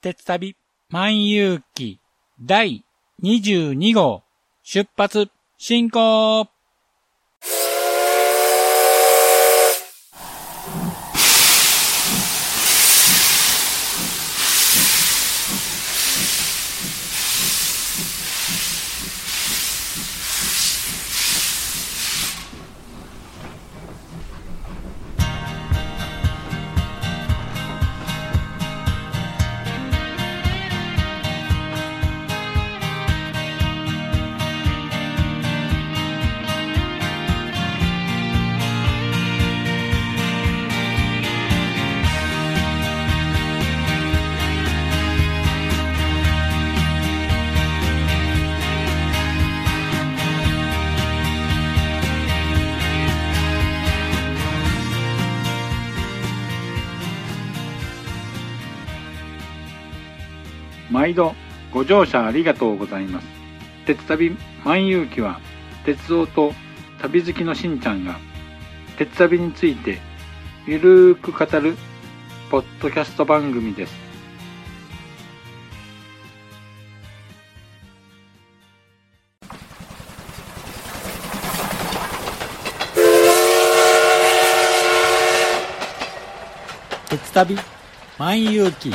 [0.00, 0.56] 鉄旅
[0.90, 2.00] 万有記
[2.46, 2.84] 第
[3.22, 4.24] 22号
[4.62, 6.55] 出発進行。
[60.90, 61.34] 毎度
[61.72, 63.26] ご乗車ありがとうございます。
[63.86, 65.40] 鉄旅万有記は
[65.84, 66.52] 鉄道と
[67.00, 68.18] 旅好きのしんちゃんが
[68.96, 69.98] 鉄旅について
[70.66, 71.76] ゆるーく語る
[72.50, 74.06] ポッドキャスト番組です。
[87.08, 87.56] 鉄旅
[88.18, 88.92] 万有記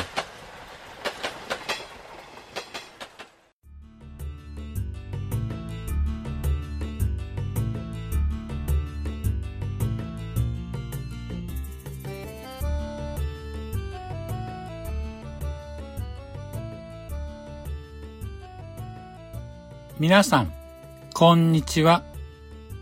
[20.02, 20.52] 皆さん、
[21.14, 22.02] こんにちは。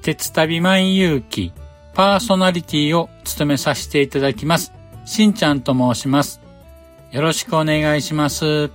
[0.00, 1.52] 鉄旅万有記
[1.92, 4.72] パーソナリティを務めさせていただきます。
[5.04, 6.40] しんちゃんと申します。
[7.12, 8.70] よろしくお願いします。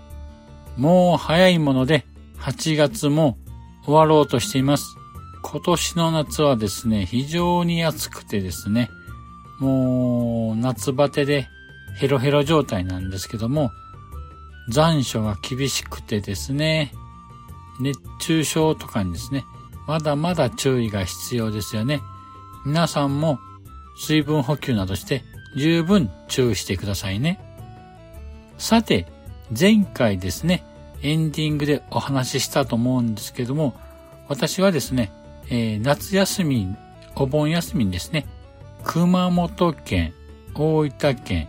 [0.77, 2.05] もう早いもので
[2.37, 3.39] 8月も
[3.83, 4.95] 終わろうとしています。
[5.41, 8.91] 今年の夏はですね、非常に暑くてですね、
[9.59, 11.47] もう夏バテで
[11.97, 13.71] ヘロヘロ状態なんですけども、
[14.69, 16.93] 残暑が厳しくてですね、
[17.79, 19.45] 熱中症とかにですね、
[19.87, 22.01] まだまだ注意が必要ですよね。
[22.65, 23.39] 皆さんも
[23.97, 25.23] 水分補給などして
[25.55, 27.39] 十分注意してくださいね。
[28.57, 29.07] さて、
[29.57, 30.65] 前回ですね、
[31.01, 33.75] エンディングでお話ししたと思うんですけども、
[34.27, 35.11] 私はですね、
[35.49, 36.75] えー夏休み、
[37.15, 38.25] お盆休みにですね、
[38.83, 40.13] 熊本県、
[40.55, 41.47] 大分県、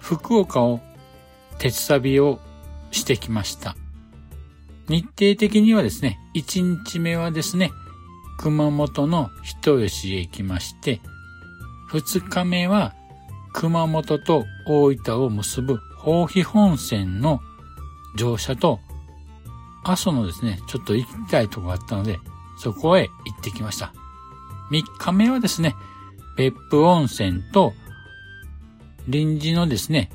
[0.00, 0.80] 福岡を
[1.58, 2.40] 鉄旅を
[2.90, 3.76] してきました。
[4.92, 7.72] 日程的にはですね、1日目はですね、
[8.38, 11.00] 熊本の人吉へ行きまして、
[11.90, 12.92] 2日目は
[13.54, 17.40] 熊本と大分を結ぶ豊肥本線の
[18.16, 18.80] 乗車と、
[19.82, 22.18] 阿蘇のですね、ちょっと行きたいとこがあったので、
[22.58, 23.94] そこへ行ってきました。
[24.70, 25.74] 3日目はですね、
[26.36, 27.72] 別府温泉と
[29.08, 30.10] 臨時のですね、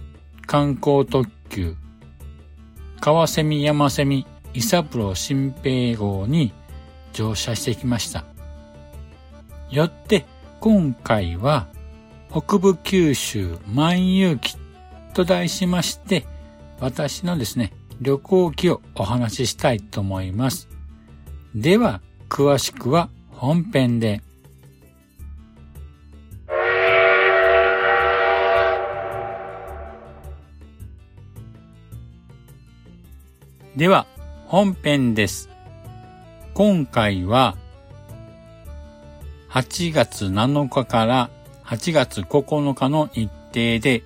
[0.45, 1.75] 観光特急、
[2.99, 6.53] 川蝉山蝉伊三郎新平号に
[7.13, 8.25] 乗車してきました。
[9.69, 10.25] よって、
[10.59, 11.67] 今回は、
[12.29, 14.55] 北部九州万有記
[15.13, 16.25] と題しまして、
[16.79, 20.67] 私のですね、旅行記をお話ししたいと思います。
[21.55, 24.21] では、詳しくは本編で。
[33.75, 34.07] では、
[34.47, 35.49] 本編です。
[36.53, 37.57] 今回は、
[39.49, 41.29] 8月7日から
[41.65, 44.03] 8月9日の日程で、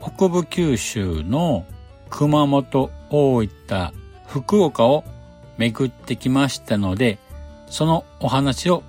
[0.00, 1.66] 北部九州の
[2.10, 3.92] 熊本、大分、
[4.28, 5.02] 福岡を
[5.58, 7.18] 巡ってきましたので、
[7.66, 8.84] そのお話を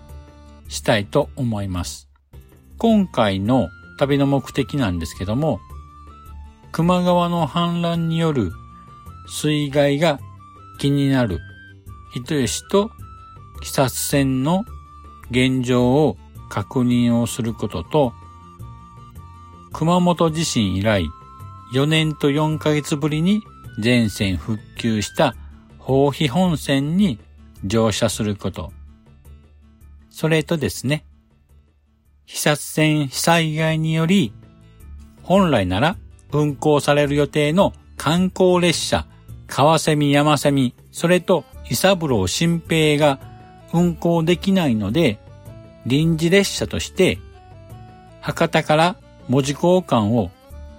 [0.68, 2.08] したいと思います。
[2.78, 5.60] 今回の旅の目的なんですけども、
[6.72, 8.52] 球磨川の氾濫による
[9.28, 10.20] 水害が
[10.78, 11.40] 気になる
[12.14, 12.92] 人吉と
[13.62, 14.64] 久津線の
[15.32, 16.18] 現状を
[16.50, 18.14] 確認をすることと、
[19.74, 21.06] 熊本地震以来
[21.74, 23.44] 4年と4ヶ月ぶりに
[23.80, 25.36] 全線復旧した
[25.80, 27.20] 豊肥本線に
[27.64, 28.72] 乗車すること。
[30.10, 31.06] それとですね、
[32.26, 34.34] 久津線被災害により、
[35.24, 35.98] 本来なら
[36.32, 39.06] 運行される予定の観光列車、
[39.48, 43.20] 川蝉山蝉、それと伊三郎新平が
[43.74, 45.20] 運行できないので、
[45.86, 47.18] 臨時列車として、
[48.22, 48.96] 博多から
[49.30, 50.32] 文字交換を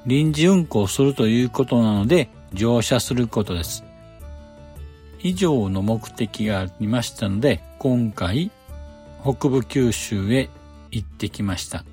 [0.07, 3.85] 臨時運行するということなので乗車することです。
[5.21, 8.51] 以上の目的がありましたので、今回
[9.23, 10.49] 北部九州へ
[10.91, 11.85] 行ってきました。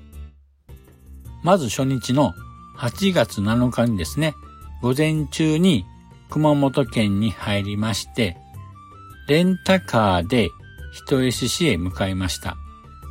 [1.42, 2.32] まず初日の
[2.78, 4.34] 8月7日にですね、
[4.82, 5.84] 午前中に
[6.30, 8.36] 熊本県に入りまして、
[9.28, 10.50] レンタカーで
[10.92, 12.56] 人吉市へ向かいました。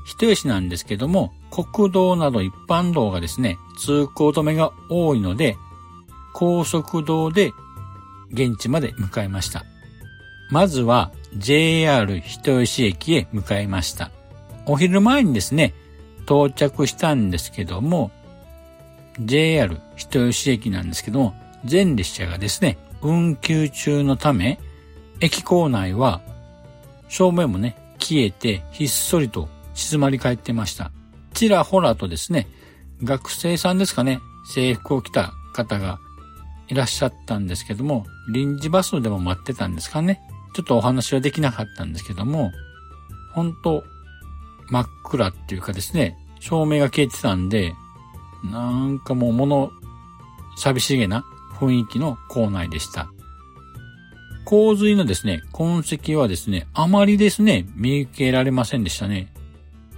[0.06, 5.58] 人吉なんですけども、国道など一般道がですね、通行止めが多いので、
[6.34, 7.52] 高速道で
[8.32, 9.66] 現地まで向かいました。
[10.52, 14.12] まずは JR 人吉駅へ向かいました。
[14.66, 15.74] お昼前にですね、
[16.24, 18.12] 到着したんですけども、
[19.20, 21.36] JR 人吉駅なんですけども、
[21.66, 24.60] 全列車がですね、運休中のため、
[25.20, 26.22] 駅構内は
[27.08, 30.92] 照明もね、消えてひっそりと静まり返ってました。
[31.34, 32.48] ちらほらとですね、
[33.04, 36.00] 学生さんですかね、制服を着た方が
[36.68, 40.22] いらっしゃったんですけども、臨時バスでも待ってたんですかね。
[40.56, 42.52] ちょっとお話はできなかったんですけども、
[43.34, 43.84] 本当
[44.70, 47.74] 真っ暗っていうかですね、照明が消えてたんで、
[48.44, 49.72] なんかもう物
[50.58, 53.10] 寂しげな雰囲気の校内でした。
[54.46, 59.34] 洪水のですね、痕跡はですね、あまりですね、見受けられませんでしたね。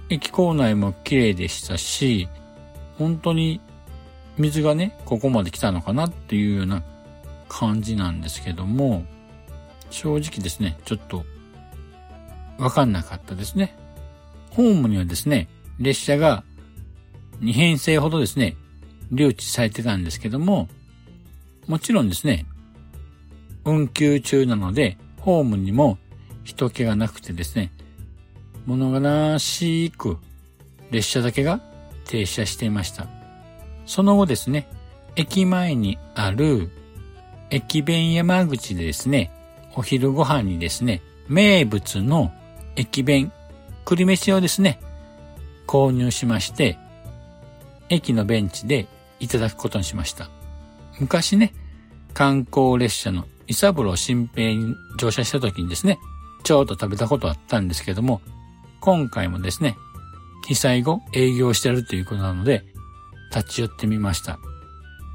[0.08, 2.28] 駅構内も綺麗でしたし、
[2.96, 3.60] 本当に
[4.38, 6.82] 水がね、ここまで来たのかなっていうような
[7.48, 9.04] 感じなんですけども、
[9.90, 11.24] 正直ですね、ちょっと
[12.58, 13.76] わかんなかったですね。
[14.50, 16.42] ホームにはですね、列車が
[17.40, 18.56] 2編成ほどですね、
[19.12, 20.68] 留置されてたんですけども、
[21.68, 22.46] もちろんですね、
[23.64, 25.98] 運休中なので、ホームにも
[26.44, 27.72] 人気がなくてですね、
[28.64, 30.16] 物悲しく
[30.90, 31.60] 列車だけが
[32.06, 33.06] 停車していました。
[33.84, 34.66] その後ですね、
[35.14, 36.70] 駅前にある
[37.50, 39.30] 駅弁山口でですね、
[39.74, 42.32] お昼ご飯にですね、名物の
[42.76, 43.30] 駅弁、
[43.84, 44.80] 栗飯をですね、
[45.66, 46.78] 購入しまして、
[47.90, 48.86] 駅のベンチで
[49.20, 50.30] いただくことにしました。
[51.00, 51.52] 昔ね、
[52.14, 55.98] 観光列車の伊三郎新平に乗車した時にですね、
[56.42, 58.20] ちょうど食べたことあったんですけども、
[58.80, 59.76] 今回もですね、
[60.46, 62.64] 被災後営業してるということなので、
[63.34, 64.38] 立ち寄ってみました。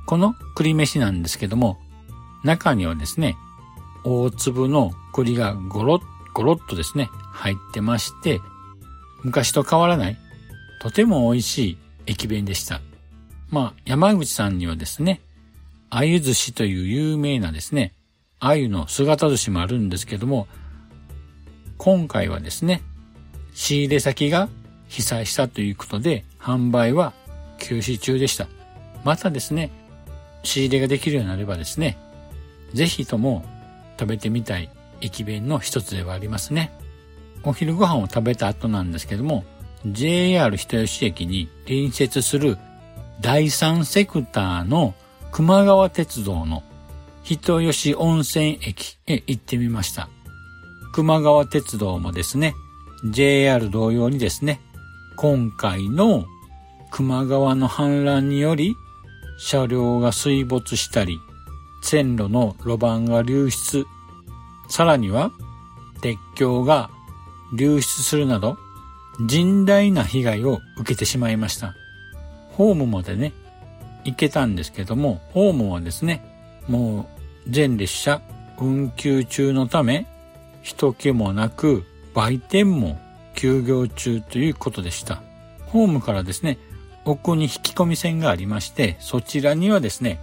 [0.05, 1.79] この栗飯なんですけども、
[2.43, 3.35] 中にはですね、
[4.03, 6.01] 大粒の栗がゴロッ、
[6.33, 8.41] ゴロッとですね、入ってまして、
[9.23, 10.17] 昔と変わらない、
[10.81, 12.81] とても美味しい駅弁でした。
[13.49, 15.21] まあ、山口さんにはですね、
[15.93, 17.93] 鮎寿司という有名なですね、
[18.39, 20.47] 鮎の姿寿司もあるんですけども、
[21.77, 22.81] 今回はですね、
[23.53, 24.49] 仕入れ先が
[24.87, 27.13] 被災したということで、販売は
[27.59, 28.47] 休止中でした。
[29.03, 29.69] またですね、
[30.41, 31.95] 仕入れができるようになればですね、
[32.73, 33.45] ぜひとも
[33.99, 36.73] 食べてみたい駅弁の一つではありますね。
[37.43, 39.45] お昼ご飯を食べた後なんですけども、
[39.85, 42.57] JR 人吉駅に隣接する
[43.21, 44.95] 第三セクターの
[45.33, 46.61] 熊川鉄道の
[47.23, 50.07] 人吉温泉駅へ行ってみました。
[50.93, 52.53] 熊川鉄道もですね、
[53.03, 54.61] JR 同様にですね、
[55.15, 56.25] 今回の
[56.91, 58.75] 熊川の氾濫により
[59.39, 61.17] 車両が水没したり、
[61.81, 63.85] 線路の路盤が流出、
[64.69, 65.31] さらには
[66.03, 66.91] 鉄橋が
[67.57, 68.59] 流出するなど
[69.19, 71.73] 甚大な被害を受けてしまいました。
[72.51, 73.33] ホームまでね、
[74.03, 76.23] 行けたんですけども、ホームはですね、
[76.67, 77.07] も
[77.47, 78.21] う全列車
[78.59, 80.05] 運休中のため、
[80.61, 81.83] 人気もなく、
[82.13, 82.99] 売店も
[83.35, 85.21] 休業中ということでした。
[85.65, 86.57] ホームからですね、
[87.05, 90.19] 奥に引き込み線がありまして、そちらにはですね、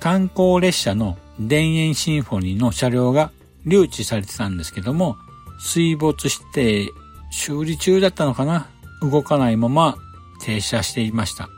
[0.00, 3.30] 観光列車の田園シンフォニーの車両が
[3.64, 5.16] 留置されてたんですけども、
[5.58, 6.88] 水没して
[7.30, 8.68] 修理中だったのかな
[9.02, 9.96] 動かないまま
[10.40, 11.48] 停車していました。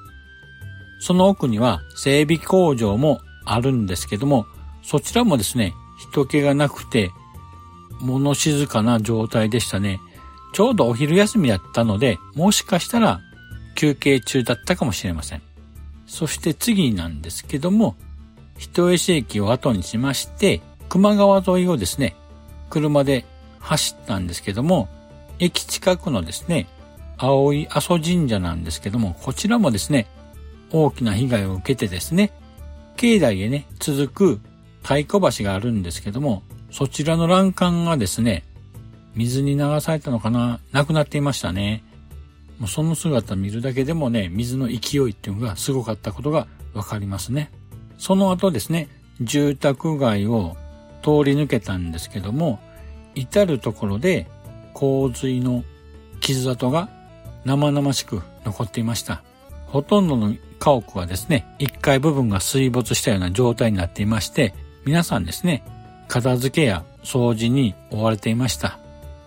[0.98, 4.46] その奥には整備工場もあるんですけども、
[4.82, 7.10] そちらもですね、人気がなくて、
[8.00, 10.00] 物静かな状態でしたね。
[10.52, 13.20] ちょうどお昼休みだったので、もしかしたら
[13.74, 15.42] 休憩中だったかもしれません。
[16.06, 17.96] そして次なんですけども、
[18.56, 22.16] 人吉駅を後にしまして、熊川沿いをですね、
[22.70, 23.24] 車で
[23.60, 24.88] 走ったんですけども、
[25.38, 26.66] 駅近くのですね、
[27.18, 30.06] 青い阿蘇神社なんですけども、こちらもですね、
[30.70, 32.32] 大きな被害を受けてですね、
[32.96, 34.40] 境内へね、続く
[34.82, 38.44] 太鼓橋があるんですけども、そちらの欄干がですね、
[39.14, 41.82] 水に流されたのかななくなっていましたね。
[42.58, 47.50] もうその姿見るだけでもね、水の勢いっていうのがすごかったことがわかりますね。
[47.98, 48.88] その後ですね、
[49.20, 50.56] 住宅街を
[51.02, 52.60] 通り抜けたんですけども、
[53.14, 54.28] 至るところで
[54.74, 55.64] 洪水の
[56.20, 56.88] 傷跡が
[57.44, 59.22] 生々しく残っていました。
[59.68, 65.62] ほとんどの家屋はですね、1階部分が水没したような状態になっていまして、皆さんですね、
[66.08, 68.78] 片付けや掃除に追われていました。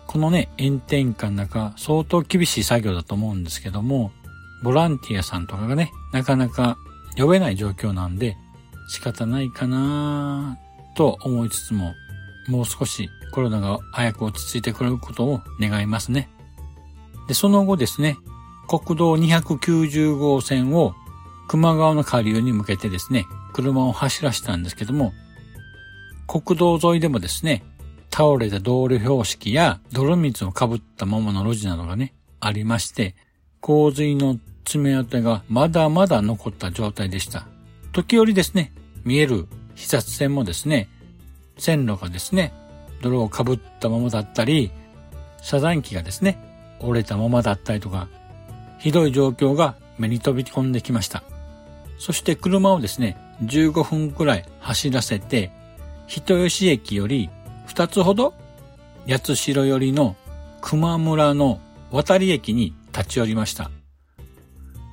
[0.07, 4.11] このね、炎天下の中、相当厳しい作業だと思うんですけども、
[4.63, 6.77] ボランティアさんとかがね、なかなか
[7.15, 8.35] 呼べない状況なんで、
[8.89, 10.57] 仕方ないかな
[10.95, 11.93] と思いつつも、
[12.47, 16.29] もう少しコロナが早く落ち着いてくれることを願いますね。
[17.27, 18.17] で、その後ですね、
[18.79, 20.95] 国道290号線を
[21.49, 25.11] 熊川の下流に向けてですね、車を走らせたんですけども、
[26.25, 27.65] 国道沿いでもですね、
[28.09, 33.13] 倒れた道路標識や泥水をかぶったままの路地などがね、ありまして、
[33.59, 37.47] 洪水の爪痕がまだまだ残った状態でした。
[37.91, 38.71] 時折ですね、
[39.03, 40.87] 見える被殺線もですね、
[41.57, 42.53] 線路がですね、
[43.01, 44.71] 泥をかぶったままだったり、
[45.41, 46.37] 遮断機がですね、
[46.79, 48.07] 折れたままだったりとか、
[48.81, 51.23] ひどい状況が目に飛び込んできました。
[51.99, 55.51] そして車をですね、15分くらい走らせて、
[56.07, 57.29] 人吉駅より
[57.67, 58.33] 2つほど
[59.07, 60.15] 八代寄りの
[60.61, 61.59] 熊村の
[61.91, 63.69] 渡り駅に立ち寄りました。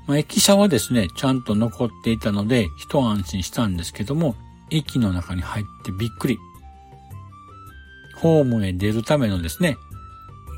[0.07, 4.35] まあ、駅舎はですね、ちゃんと残っていたので一安心したんですけども、
[4.71, 6.39] 駅の中に入ってびっくり。
[8.17, 9.77] ホームへ出るためのですね、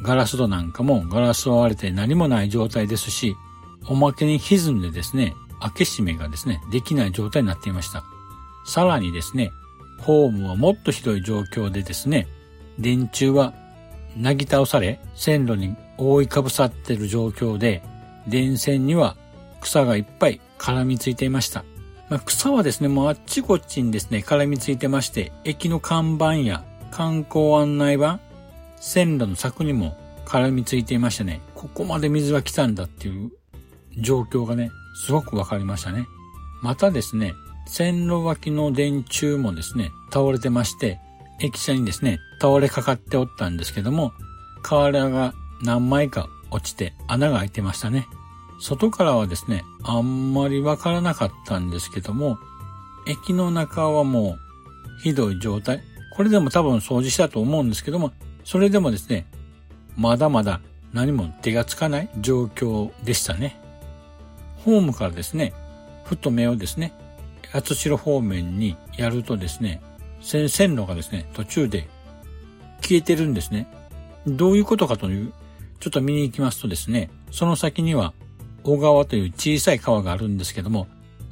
[0.02, 3.36] ガラス戸なんかもガラスを割れて何もない状態ですし、
[3.86, 8.04] おまけに歪んでですね、開け閉めがですね、できない状態になっていました。
[8.64, 9.52] さらにですね、
[9.98, 12.26] ホームはもっとひどい状況でですね、
[12.78, 13.54] 電柱は
[14.16, 17.82] なぎ倒され、線路に覆いかぶさっている状況で、
[18.26, 19.16] 電線には
[19.60, 21.64] 草がいっぱい絡みついていました。
[22.08, 28.18] まあ、草はですね、もうあっちこっちにですね、絡みついてまして、駅の看板や観光案内板、
[28.80, 31.40] 線路の柵にも絡みついていましたね。
[31.54, 33.30] ここまで水が来たんだっていう
[33.98, 34.70] 状況がね、
[35.06, 36.06] すごくわかりましたね。
[36.62, 37.34] またですね、
[37.66, 40.98] 線路脇の電柱もですね、倒れてまして、
[41.40, 44.12] 駅舎にですね、倒れかかっておったんですけども、
[44.62, 48.06] 瓦が何枚か落ちて穴が開いてましたね。
[48.60, 52.38] 外からはですね、あんまりわからなかったんですけども、
[53.06, 54.36] 駅の中はも
[54.98, 55.82] うひどい状態。
[56.14, 58.12] これでも多分掃除したと思うんですけども、
[58.50, 59.26] それでもですね、
[59.96, 60.60] まだまだ
[60.92, 63.60] 何も手がつかない状況でしたね。
[64.64, 65.52] ホームからですね、
[66.02, 66.92] ふと目をですね、
[67.52, 69.80] 八代方面にやるとですね、
[70.20, 71.88] 線路がですね、途中で
[72.80, 73.68] 消えてるんですね。
[74.26, 75.32] どういうことかという、
[75.78, 78.14] ちょっと見に行きますとですね、その先には
[78.64, 80.88] 小川という小さい川があるんですけども、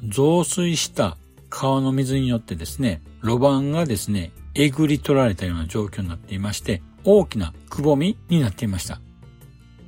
[0.07, 1.17] 増水した
[1.51, 9.01] 川の水によってですね、路盤がですね、えぐり取られたような状況になっていまして、大きなくぼみになっていました。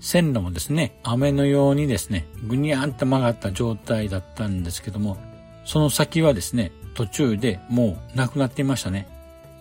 [0.00, 5.18] 線路もですね、雨のようにですね、ぐにゃんと曲がった状態だったんですけども、
[5.64, 9.08] その先はですね、途中でもうなくなっていましたね。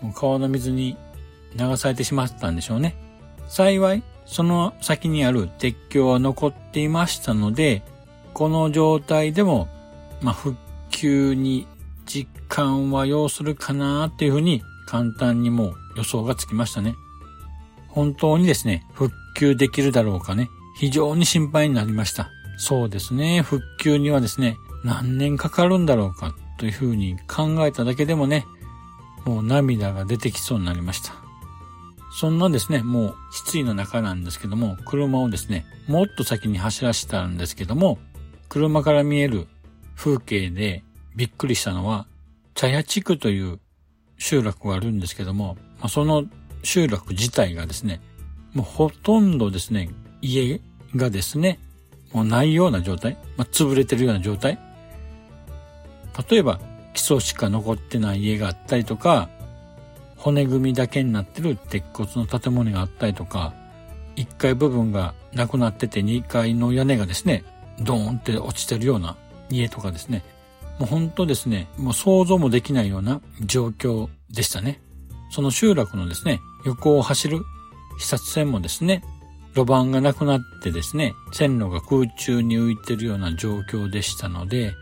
[0.01, 0.97] もう川の水に
[1.55, 2.95] 流されてしまったんでしょうね。
[3.47, 7.83] 幸い、その先にある鉄橋は残っていましたので、
[8.33, 9.67] この状態でも、
[10.21, 10.55] まあ、復
[10.91, 11.67] 旧に
[12.05, 16.95] 実感は要するかなっていうふうに簡単にもう予想がつきましたね。
[17.89, 20.49] 本当にですね、復旧できるだろうかね。
[20.77, 22.29] 非常に心配になりました。
[22.57, 28.45] そうですね、復旧にはですね、何年かかるんだろうかというふうに考えただけでもね、
[29.25, 31.13] もう涙が出てきそうになりました。
[32.11, 37.97] そんなですね、もう失意の中なんですけども、車をですね、もっと先に走らせたんですけども、
[38.49, 39.47] 車から見える
[39.95, 40.83] 風景で
[41.15, 42.07] びっくりしたのは、
[42.55, 43.59] 茶屋地区という
[44.17, 46.25] 集落があるんですけども、まあ、その
[46.63, 48.01] 集落自体がですね、
[48.53, 49.89] もうほとんどですね、
[50.21, 50.61] 家
[50.95, 51.59] がですね、
[52.13, 54.59] もうないような状態、まあ、潰れてるような状態。
[56.29, 56.59] 例えば、
[56.93, 59.29] 基礎しか残ってない家があったりとか、
[60.17, 63.53] 骨組みだけになってる鉄骨の建物があったりとか、
[64.15, 67.45] 1階部分がなくなってて2階の屋根がですね、
[67.79, 69.15] ドーンって落ちてるような
[69.49, 70.23] 家とかですね、
[70.77, 74.81] もう本当ですね、もう想像もできないような状況でしたね。
[75.31, 77.45] その集落のですね、横を走る
[77.97, 79.03] 視察船もですね、
[79.55, 84.73] 路盤がなくなってですね、線路が空中に浮いてるような状況でしたので、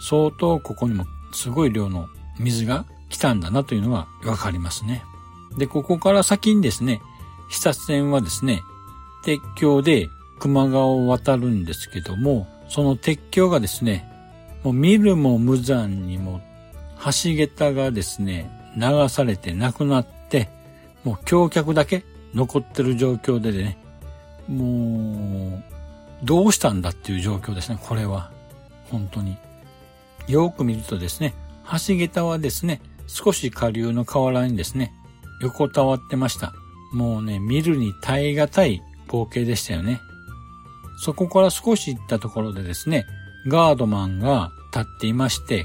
[0.00, 2.08] 相当ここにもすごい量の
[2.38, 5.02] 水が来たんだなというのがわかりますね。
[5.58, 7.00] で、ここから先にですね、
[7.50, 8.62] 視察船はですね、
[9.24, 10.08] 鉄橋で
[10.38, 14.08] 熊川を渡るんですけども、その鉄橋がですね、
[14.62, 16.40] もう見るも無残にも
[17.04, 20.19] 橋桁がですね、流されてなくなって、
[21.04, 22.04] もう橋脚だけ
[22.34, 23.78] 残ってる状況でね、
[24.48, 25.62] もう、
[26.24, 28.30] どうしたんだっていう状況ですね、これは。
[28.90, 29.36] 本当に。
[30.28, 31.34] よく見るとですね、
[31.70, 34.92] 橋桁はですね、少し下流の河原にですね、
[35.40, 36.52] 横たわってました。
[36.92, 40.00] もうね、見るに耐え難い光景でしたよね。
[41.02, 43.06] そこから少し行ったところでですね、
[43.48, 45.64] ガードマンが立っていまして、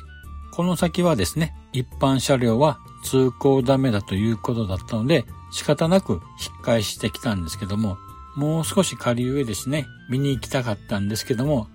[0.53, 6.21] この先はですね、一般車両は通行ダメだということだったので、仕方なく引っ
[6.63, 7.97] 返してきたんですけども、
[8.35, 11.67] もう少し下流へですね、見に行きたかったんですけども、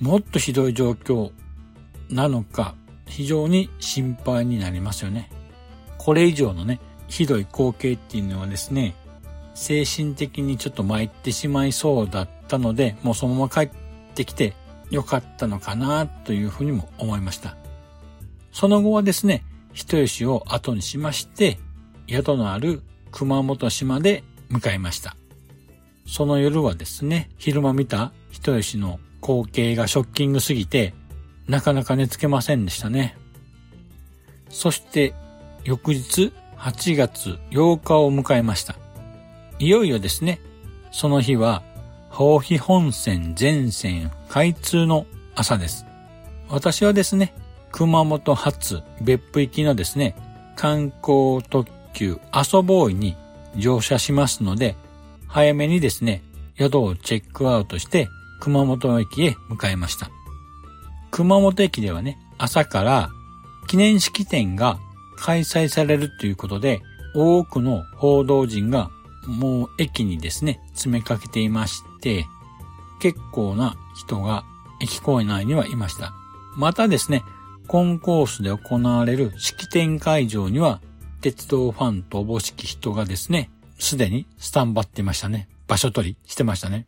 [0.00, 1.30] もっとひどい状況
[2.10, 2.74] なのか、
[3.06, 5.30] 非常に心配になりますよね。
[5.96, 8.96] これ以上のね、ひどい光景っていうのはですね、
[9.54, 13.70] 精神的にちょっと参ってしまいそうだったので、もうそのまま帰っ
[14.14, 14.54] てきて
[14.90, 17.56] よかったのかなというふうにも思いました。
[18.50, 21.58] その後はですね、人吉を後にしまして、
[22.08, 25.16] 宿のある熊本市まで向かいました。
[26.06, 30.94] その夜はですね、昼間見た人吉の光景がショッキングすぎて、
[31.48, 33.16] なかなか寝つけませんでしたね。
[34.48, 35.14] そして
[35.64, 38.76] 翌日8月8日を迎えました。
[39.58, 40.40] いよいよですね、
[40.92, 41.62] その日は、
[42.10, 45.84] 宝肥本線全線開通の朝です。
[46.48, 47.34] 私はですね、
[47.76, 50.14] 熊本発別府行きのですね、
[50.54, 53.16] 観光特急阿蘇ボーイに
[53.56, 54.76] 乗車しますので、
[55.26, 56.22] 早めにですね、
[56.56, 60.08] 宿をチェックアウトして熊本駅へ向かいました。
[61.10, 63.10] 熊本駅ではね、朝から
[63.66, 64.78] 記念式典が
[65.16, 66.80] 開催されるということで、
[67.12, 68.88] 多くの報道陣が
[69.26, 72.24] もう駅にですね、詰めかけていまして、
[73.00, 74.44] 結構な人が
[74.80, 76.12] 駅構内にはいました。
[76.56, 77.24] またですね、
[77.66, 80.80] コンコースで行われる式典会場には、
[81.20, 85.48] 鉄道ファンとおぼしき人がですね、すでにスタンバっていましたね。
[85.66, 86.86] 場所取りしてましたね。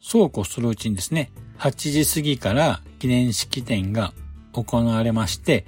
[0.00, 4.12] そうこうするうちにですね、8時過ぎから記念式典が
[4.52, 5.66] 行われまして、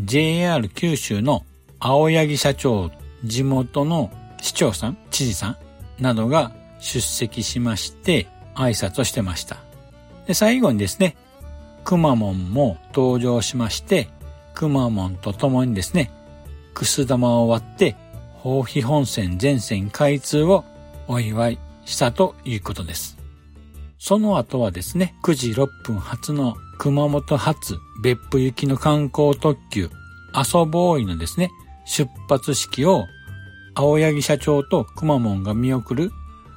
[0.00, 1.44] JR 九州の
[1.80, 2.90] 青柳社長、
[3.24, 9.58] 地元の市長さん、知事さんなどが出席しまして挨拶をしてました。
[10.26, 11.16] で、最後にですね、
[11.88, 14.10] くまモンも登場しまして、
[14.54, 16.10] くまモンと共にですね、
[16.74, 17.96] くす玉を割って、
[18.36, 20.66] 宝肥本線全線開通を
[21.06, 23.16] お祝いしたということです。
[23.98, 29.88] その後はですね、9時6分発の熊本発別府行きの観光特急、
[30.34, 31.48] 阿蘇ボーイのですね、
[31.86, 33.06] 出発式を
[33.74, 36.10] 青柳社長とくまモンが見送る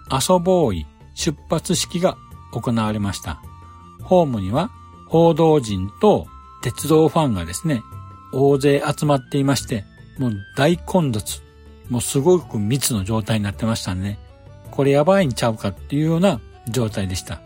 [0.10, 2.18] 阿蘇ボーイ出発式が
[2.52, 3.42] 行われました。
[4.04, 4.72] ホームには
[5.12, 6.26] 報道陣と
[6.62, 7.84] 鉄道ファンがですね、
[8.32, 9.84] 大勢集まっていまして、
[10.18, 11.42] もう大混雑、
[11.90, 14.18] もうすごく密の状態になってましたね。
[14.72, 17.42] これやばいんちゃうかっていうような状態でした。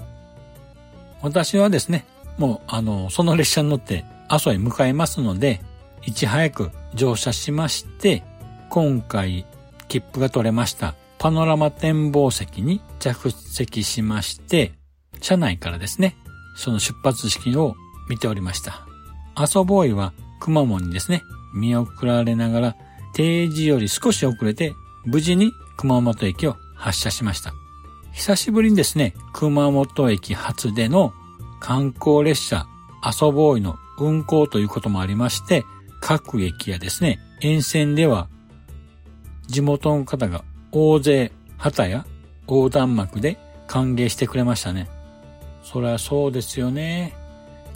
[1.23, 2.05] 私はですね、
[2.37, 5.59] もうあの、その列車に乗って阿蘇へ向かいますので、
[6.05, 8.21] いち早く乗車しまして、
[8.69, 9.47] 今回
[9.87, 14.73] 切符が取れましたパノラマ展望席に着席しまして、
[15.19, 16.15] 車内からですね、
[16.55, 17.75] その出発式を
[18.09, 18.85] 見ておりました。
[19.35, 22.75] 阿蘇ボーイはくまモンにですね、見送られながら
[23.13, 24.73] 定時より少し遅れて
[25.05, 27.53] 無事に熊本駅を発車しました。
[28.11, 31.13] 久しぶりにですね、熊本駅発での
[31.59, 32.65] 観光列車、
[33.01, 35.65] 阿蘇ボーイの運行ということもありまして、
[36.01, 38.29] 各駅やですね、沿線では
[39.47, 42.05] 地元の方が大勢旗や
[42.47, 43.37] 横断幕で
[43.67, 44.89] 歓迎してくれましたね。
[45.75, 47.13] そりゃそうですよね。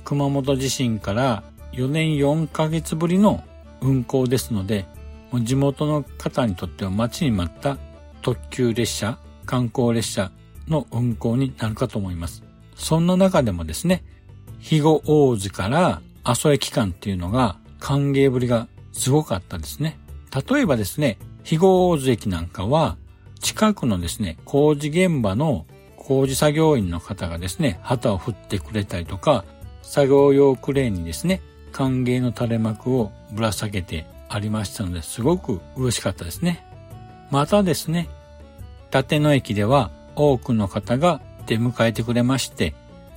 [0.05, 3.43] 熊本地震から4年4ヶ月ぶりの
[3.81, 4.85] 運行ですので、
[5.33, 7.77] もう地元の方にとっては待ちに待った
[8.21, 10.31] 特急列車観光列車
[10.69, 12.41] の運行になるかと思います。
[12.75, 14.05] そんな中でもですね、
[14.59, 19.99] 肥後大津から阿蘇駅間っていうのが歓迎ぶりがすごかったですね。
[20.49, 22.95] 例えばですね、肥後大津駅なんかは
[23.41, 25.65] 近くのですね、工事現場の
[26.09, 29.45] 工事作業員の方がですね、旗を振ってくれたりとか、
[29.83, 31.39] 作業用クレーンにですね、
[31.71, 36.65] 歓迎の垂れ幕をぶら下げてありましたので、すごく嬉しかったですね。
[37.29, 38.09] またですね、
[38.91, 42.73] 立野駅では多くの方が出迎えてくれまして、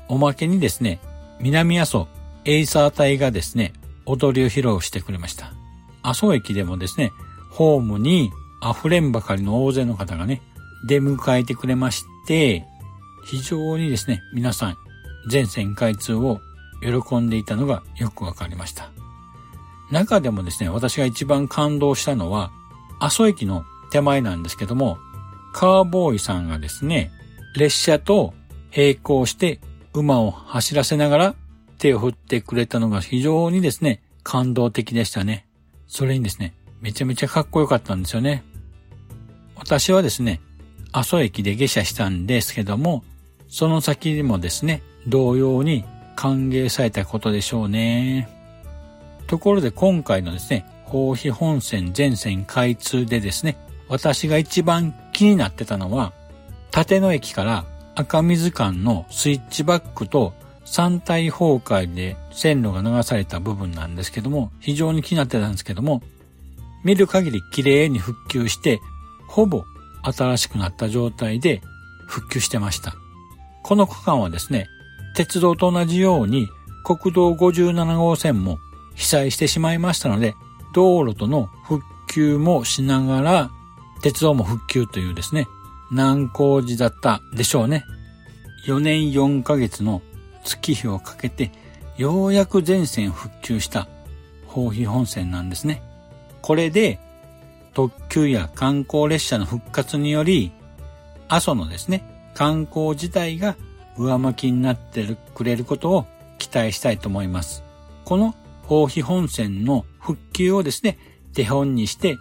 [0.08, 1.00] おまけにですね、
[1.40, 2.08] 南阿蘇
[2.44, 3.72] エイサー隊がですね、
[4.04, 5.54] 踊りを披露してくれました。
[6.02, 7.10] 阿蘇駅でもですね、
[7.52, 8.30] ホームに
[8.62, 10.42] 溢れんばかりの大勢の方がね、
[10.86, 12.66] 出迎えてくれまして、
[13.24, 14.76] 非常にですね、皆さん、
[15.28, 16.40] 全線開通を
[16.82, 18.90] 喜んでいたのがよくわかりました。
[19.90, 22.50] 中でもですね、私が一番感動したのは、
[22.98, 24.98] 阿蘇駅の手前なんですけども、
[25.52, 27.12] カーボーイさんがですね、
[27.54, 28.32] 列車と
[28.74, 29.60] 並行して
[29.92, 31.34] 馬を走らせながら
[31.78, 35.46] 手を振ってくれたのが非常にですね、感動的でしたね。
[35.86, 38.42] それにですね、めちゃめちゃかっこよかったんですよね。
[39.56, 40.40] 私はですね、
[40.92, 43.04] 阿蘇駅で下車したんですけども、
[43.52, 45.84] その先にもですね、同様に
[46.16, 48.26] 歓迎されたことでしょうね。
[49.26, 56.14] ところで今回のですね、豊肥本線全線開通でですね、私が一番気になってたのは、
[56.74, 60.32] 立野駅から赤水間のスイッチバックと
[60.64, 66.02] 三体崩壊で線路が流された部分なんですけども、非常に気になってたんですけども、
[66.84, 68.80] 見る限り綺麗に復旧して、
[69.28, 69.64] ほぼ
[70.02, 71.60] 新しくなった状態で
[72.06, 73.01] 復旧してました。
[73.62, 74.68] この区間はですね、
[75.14, 76.48] 鉄道と同じように
[76.84, 78.58] 国道57号線も
[78.94, 80.34] 被災してしまいましたので、
[80.74, 83.50] 道路との復旧もしながら、
[84.02, 85.46] 鉄道も復旧というですね、
[85.90, 87.84] 難工事だったでしょうね。
[88.66, 90.02] 4年4ヶ月の
[90.44, 91.52] 月日をかけて、
[91.96, 93.86] ようやく全線復旧した
[94.48, 95.82] 豊肥本線なんですね。
[96.40, 96.98] これで、
[97.74, 100.52] 特急や観光列車の復活により、
[101.28, 103.56] 阿蘇のですね、観光自体が
[103.96, 106.06] 上向きになってくれることを
[106.38, 107.62] 期待したいと思います。
[108.04, 110.98] この豊肥本線の復旧をですね、
[111.34, 112.16] 手本にして、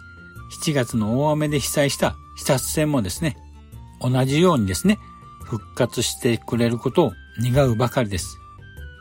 [0.62, 3.36] 7月の大雨で被災した視察線もですね、
[4.00, 4.98] 同じようにですね、
[5.44, 8.38] 復活してくれることを願うばかりです。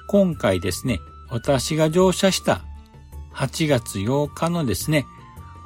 [0.08, 2.62] 今回ですね、私が乗車した
[3.34, 5.06] 8月8日のですね、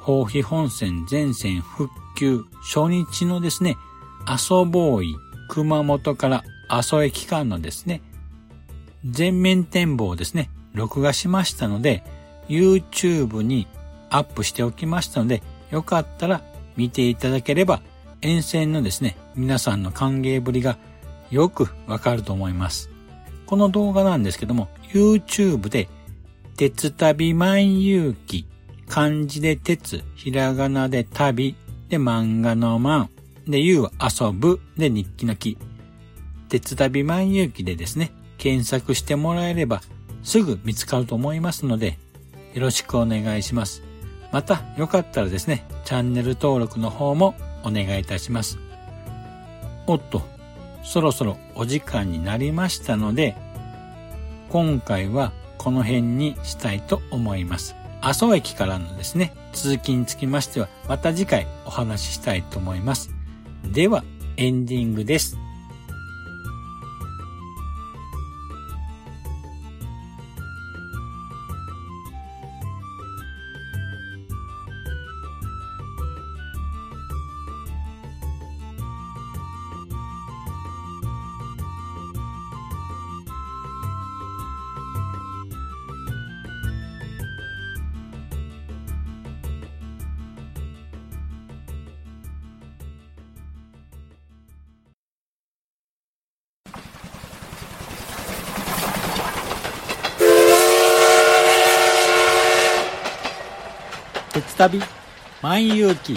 [0.06, 3.76] 豊肥本線全線復旧初日のですね、
[4.24, 5.16] 阿蘇ボーイ
[5.48, 8.02] 熊本から阿蘇駅間のですね、
[9.04, 12.02] 全面展望をですね、録画しましたので、
[12.48, 13.66] YouTube に
[14.10, 16.42] アップしておきましたので、よかったら
[16.76, 17.80] 見ていただければ、
[18.22, 20.78] 沿線のですね、皆さんの歓迎ぶりが
[21.30, 22.90] よくわかると思います。
[23.46, 25.88] この動画なんですけども、YouTube で、
[26.56, 28.46] 鉄旅万有記、
[28.88, 31.54] 漢字で鉄、ひらがなで旅、
[31.88, 33.08] で漫画の漫、
[33.46, 35.56] で遊遊ぶ、で日記の記、
[36.48, 39.82] 鉄旅万有記でですね、検索してもらえれば
[40.22, 41.98] すぐ見つかると思いますので、
[42.54, 43.82] よろしくお願いします。
[44.32, 48.58] また、よかったらですね、チャンネル登録の方もお願いいたします。
[49.86, 50.22] おっと、
[50.82, 53.36] そろそろお時間になりましたので、
[54.48, 57.76] 今回はこの辺にしたいと思います。
[58.00, 63.15] 阿蘇駅からのですね、続きにつきましては、また次回お話ししたいと思います。
[63.72, 64.04] では、
[64.36, 65.38] エンディングです。
[104.36, 104.82] 鉄旅
[105.40, 106.14] 万有記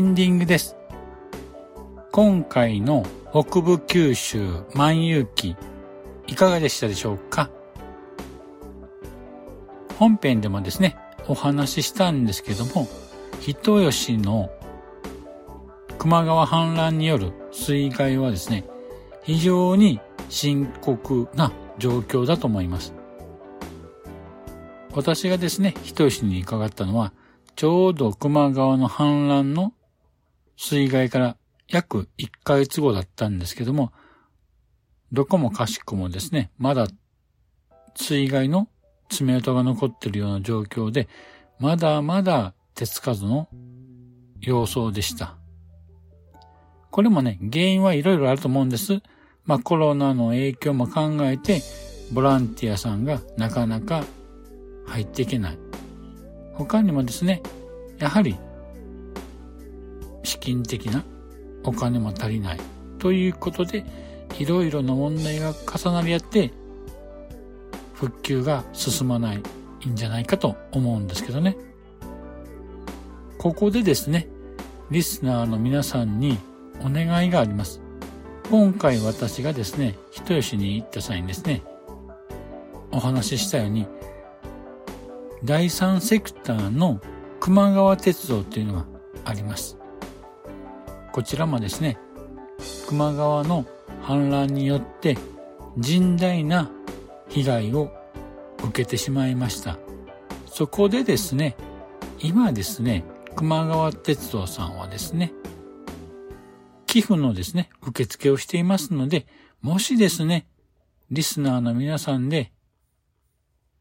[0.00, 0.78] エンディングです。
[2.10, 5.58] 今回の北部九州万有記、
[6.26, 7.50] いかがでしたでしょうか？
[9.98, 10.96] 本編でもですね、
[11.28, 12.88] お話ししたんですけども、
[13.42, 14.50] 人吉の
[15.98, 18.64] 熊川氾濫による水害はですね、
[19.22, 22.94] 非常に深刻な状況だと思います。
[24.94, 27.12] 私がですね、人吉に伺ったのは、
[27.54, 29.74] ちょうど球磨川の氾濫の
[30.62, 33.92] 水害から約1ヶ月後だったんですけども、
[35.10, 36.86] どこもかしくもですね、まだ
[37.96, 38.68] 水害の
[39.08, 41.08] 爪痕が残っているような状況で、
[41.58, 43.48] まだまだ手つかずの
[44.38, 45.38] 様相でした。
[46.90, 49.00] これもね、原因はいろいろあると思うんです。
[49.46, 51.62] まあコロナの影響も考えて、
[52.12, 54.04] ボランティアさんがなかなか
[54.86, 55.58] 入っていけない。
[56.52, 57.42] 他にもですね、
[57.98, 58.36] やはり
[60.40, 61.04] 金的な
[61.62, 62.60] お金も足りない
[62.98, 63.84] ということで、
[64.38, 66.52] いろいろな問題が重なり合って、
[67.94, 69.38] 復旧が進まない
[69.88, 71.56] んじゃないかと思うんですけどね。
[73.38, 74.28] ここでですね、
[74.90, 76.38] リスナーの皆さんに
[76.80, 77.80] お願いがあります。
[78.50, 81.62] 今回私がですね、人吉に行った際にですね、
[82.90, 83.86] お話ししたように、
[85.44, 87.00] 第三セクターの
[87.38, 88.86] 熊川鉄道っていうのが
[89.24, 89.79] あります。
[91.12, 91.98] こちらもですね、
[92.88, 93.64] 熊川の
[94.02, 95.16] 氾濫によって
[95.78, 96.70] 甚大な
[97.28, 97.90] 被害を
[98.64, 99.78] 受けてしまいました。
[100.46, 101.56] そこでですね、
[102.20, 103.04] 今ですね、
[103.36, 105.32] 熊川鉄道さんはですね、
[106.86, 109.26] 寄付のですね、受付をしていますので、
[109.62, 110.46] もしですね、
[111.10, 112.52] リスナーの皆さんで、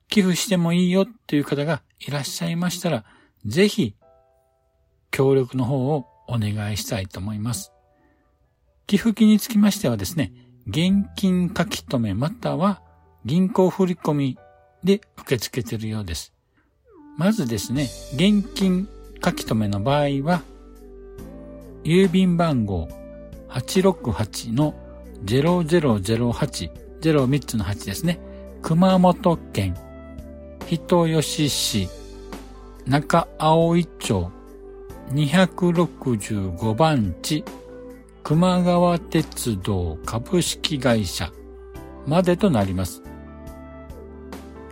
[0.07, 3.05] 寄付してもいいよっていう方がいらっしゃいましたら、
[3.45, 3.95] ぜひ、
[5.11, 7.71] 協力の方をお願いしたいと思います。
[8.87, 10.31] 寄付金につきましてはですね、
[10.67, 12.81] 現金書き留めまたは
[13.25, 14.35] 銀行振込
[14.83, 16.33] で受け付けているようです。
[17.17, 18.87] まずですね、現金
[19.23, 20.41] 書き留めの場合は、
[21.83, 22.87] 郵便番号
[23.49, 24.73] 868の
[25.25, 28.19] 0008、03つの8ですね。
[28.61, 29.75] 熊本県
[30.67, 31.89] 人吉市
[32.85, 34.31] 中葵町
[35.11, 37.43] 265番地
[38.23, 41.31] 熊川鉄道株式会社
[42.05, 43.01] までとなります。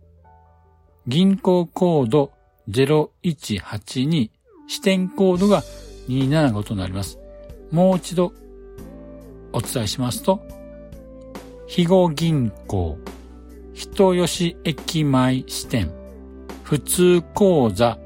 [1.08, 2.34] 銀行コード
[2.70, 4.30] 0182
[4.67, 5.63] 支店コードが
[6.10, 7.17] 275となります。
[7.72, 8.34] もう一度
[9.54, 10.46] お伝えしますと、
[11.62, 12.98] 肥後銀行、
[13.74, 15.93] 人吉駅前支店、
[16.63, 17.98] 普通口座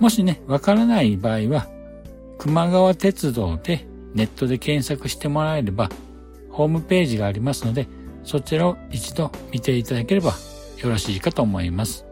[0.00, 1.66] もしね、わからない場合は、
[2.38, 5.88] 熊川鉄道でネットで検索してもらえれば、
[6.50, 7.88] ホームページがありますので、
[8.24, 10.34] そちらを一度見ていただければ
[10.82, 12.04] よろしいかと思います。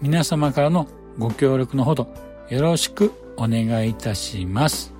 [0.00, 0.86] 皆様からの
[1.18, 2.08] ご協力のほど
[2.48, 4.94] よろしくお願いいたします。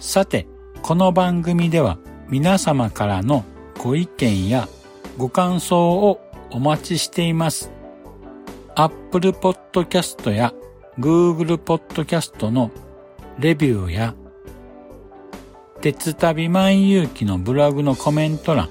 [0.00, 0.46] さて、
[0.82, 3.44] この番組では皆様からの
[3.82, 4.68] ご意見や
[5.16, 7.75] ご感想をお待ちしています。
[8.78, 10.52] Apple Podcast や
[10.98, 12.70] Google Podcast の
[13.38, 14.14] レビューや
[15.80, 18.68] 鉄旅万有機のブログのコメント欄、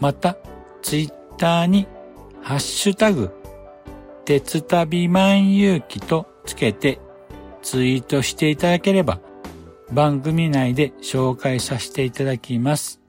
[0.00, 0.36] また
[0.82, 1.86] Twitter に
[2.42, 3.32] ハッシュタグ、
[4.26, 7.00] 鉄旅万有記とつけて
[7.62, 9.20] ツイートしていただければ
[9.90, 13.00] 番組内で紹介させていただきます。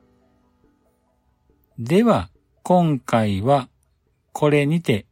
[1.77, 2.29] では、
[2.63, 3.67] 今回は
[4.31, 5.05] これにて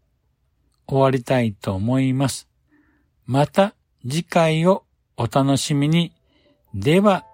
[0.88, 2.48] 終わりたいと思います。
[3.26, 4.84] また次回を
[5.18, 6.14] お楽しみに。
[6.74, 7.26] では、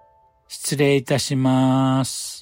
[0.48, 2.41] 失礼いたします。